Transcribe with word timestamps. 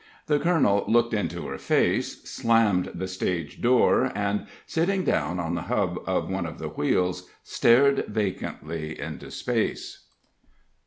The 0.25 0.39
colonel 0.39 0.83
looked 0.87 1.13
into 1.13 1.45
her 1.45 1.59
face, 1.59 2.23
slammed 2.27 2.93
the 2.95 3.07
stage 3.07 3.61
door, 3.61 4.11
and, 4.15 4.47
sitting 4.65 5.03
down 5.03 5.39
on 5.39 5.53
the 5.53 5.61
hub 5.69 5.99
of 6.07 6.27
one 6.27 6.47
of 6.47 6.57
the 6.57 6.69
wheels, 6.69 7.29
stared 7.43 8.05
vacantly 8.07 8.99
into 8.99 9.29
space. 9.29 10.05